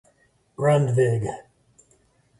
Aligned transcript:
Grundtvig. 0.57 1.23